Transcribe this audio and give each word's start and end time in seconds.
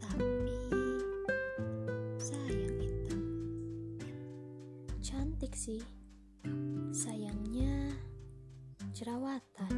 Tapi 0.00 0.56
sayang 2.18 2.76
itu 2.80 3.18
Cantik 5.00 5.52
sih. 5.56 5.82
Sayangnya 6.92 7.92
jerawatan. 8.92 9.72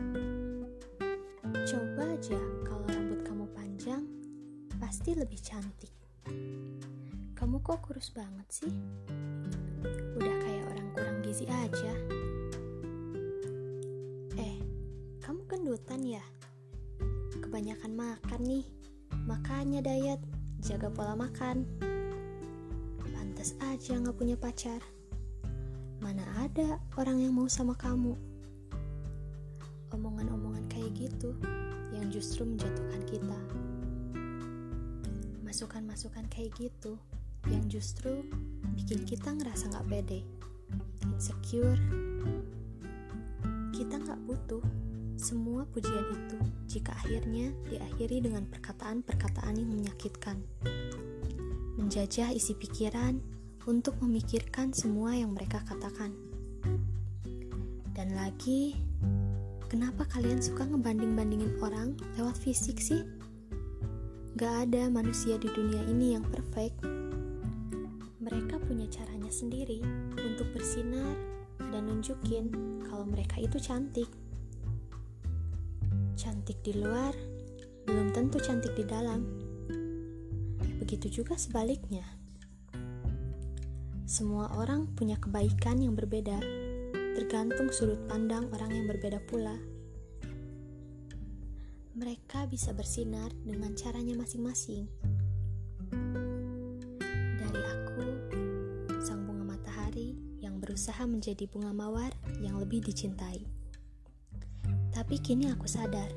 Coba 1.62 2.02
aja 2.10 2.40
kalau 2.66 2.86
rambut 2.90 3.22
kamu 3.22 3.46
panjang, 3.54 4.02
pasti 4.82 5.14
lebih 5.14 5.38
cantik. 5.38 5.94
Kamu 7.38 7.62
kok 7.62 7.86
kurus 7.86 8.10
banget 8.10 8.46
sih? 8.50 8.74
Udah 10.18 10.36
kayak 10.42 10.64
orang 10.74 10.88
kurang 10.94 11.18
gizi 11.22 11.46
aja. 11.46 11.94
Eh, 14.38 14.58
kamu 15.22 15.46
kendutan 15.46 16.02
ya? 16.02 16.24
Kebanyakan 17.38 17.92
makan 17.94 18.40
nih. 18.42 18.66
Makanya 19.22 19.78
diet, 19.86 20.18
jaga 20.58 20.90
pola 20.90 21.14
makan. 21.14 21.62
Pantas 22.98 23.54
aja 23.62 23.94
nggak 23.98 24.18
punya 24.18 24.34
pacar. 24.34 24.82
Mana 26.02 26.26
ada 26.42 26.82
orang 26.98 27.22
yang 27.22 27.38
mau 27.38 27.46
sama 27.46 27.78
kamu? 27.78 28.18
Omongan-omongan 29.94 30.66
kayak 30.66 30.90
gitu 30.98 31.38
yang 31.94 32.10
justru 32.10 32.42
menjatuhkan 32.42 33.02
kita. 33.06 33.38
Masukan-masukan 35.46 36.26
kayak 36.26 36.50
gitu 36.58 36.98
yang 37.46 37.62
justru 37.70 38.26
bikin 38.74 39.06
kita 39.06 39.30
ngerasa 39.30 39.70
nggak 39.70 39.86
pede, 39.86 40.20
insecure. 41.06 41.78
Kita 43.70 44.02
nggak 44.02 44.20
butuh 44.26 44.62
semua 45.32 45.64
pujian 45.72 46.12
itu 46.12 46.36
jika 46.68 46.92
akhirnya 46.92 47.56
diakhiri 47.72 48.20
dengan 48.20 48.44
perkataan-perkataan 48.52 49.56
yang 49.56 49.72
menyakitkan. 49.72 50.44
Menjajah 51.80 52.36
isi 52.36 52.52
pikiran 52.52 53.16
untuk 53.64 53.96
memikirkan 54.04 54.76
semua 54.76 55.16
yang 55.16 55.32
mereka 55.32 55.64
katakan. 55.64 56.12
Dan 57.96 58.12
lagi, 58.12 58.76
kenapa 59.72 60.04
kalian 60.12 60.44
suka 60.44 60.68
ngebanding-bandingin 60.68 61.56
orang 61.64 61.96
lewat 62.20 62.36
fisik 62.36 62.76
sih? 62.76 63.00
Gak 64.36 64.68
ada 64.68 64.92
manusia 64.92 65.40
di 65.40 65.48
dunia 65.48 65.80
ini 65.88 66.12
yang 66.12 66.28
perfect. 66.28 66.76
Mereka 68.20 68.60
punya 68.68 68.84
caranya 68.92 69.32
sendiri 69.32 69.80
untuk 70.12 70.52
bersinar 70.52 71.16
dan 71.56 71.88
nunjukin 71.88 72.52
kalau 72.84 73.08
mereka 73.08 73.40
itu 73.40 73.56
cantik. 73.56 74.12
Cantik 76.22 76.62
di 76.62 76.78
luar 76.78 77.10
belum 77.82 78.14
tentu 78.14 78.38
cantik 78.38 78.78
di 78.78 78.86
dalam. 78.86 79.26
Begitu 80.78 81.18
juga 81.18 81.34
sebaliknya. 81.34 82.06
Semua 84.06 84.54
orang 84.54 84.86
punya 84.94 85.18
kebaikan 85.18 85.82
yang 85.82 85.98
berbeda, 85.98 86.38
tergantung 87.18 87.74
sudut 87.74 87.98
pandang 88.06 88.46
orang 88.54 88.70
yang 88.70 88.86
berbeda 88.86 89.18
pula. 89.26 89.58
Mereka 91.98 92.46
bisa 92.46 92.70
bersinar 92.70 93.34
dengan 93.42 93.74
caranya 93.74 94.14
masing-masing. 94.14 94.86
Dari 97.34 97.62
aku, 97.66 98.06
sang 99.02 99.26
bunga 99.26 99.58
matahari 99.58 100.14
yang 100.38 100.62
berusaha 100.62 101.02
menjadi 101.02 101.50
bunga 101.50 101.74
mawar 101.74 102.14
yang 102.38 102.62
lebih 102.62 102.78
dicintai. 102.78 103.61
Tapi 105.02 105.18
kini 105.18 105.50
aku 105.50 105.66
sadar, 105.66 106.14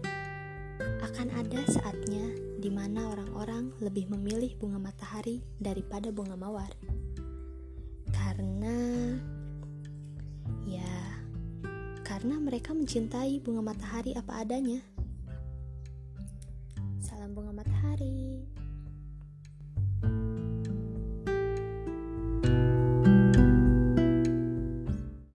akan 1.02 1.34
ada 1.34 1.58
saatnya 1.66 2.22
di 2.62 2.70
mana 2.70 3.10
orang-orang 3.18 3.74
lebih 3.82 4.06
memilih 4.14 4.54
bunga 4.62 4.78
matahari 4.78 5.42
daripada 5.58 6.14
bunga 6.14 6.38
mawar. 6.38 6.70
Karena 8.14 8.78
ya, 10.70 11.18
karena 12.06 12.38
mereka 12.38 12.78
mencintai 12.78 13.42
bunga 13.42 13.74
matahari 13.74 14.14
apa 14.14 14.46
adanya. 14.46 14.78
Salam 17.02 17.34
bunga 17.34 17.58
matahari. 17.58 18.46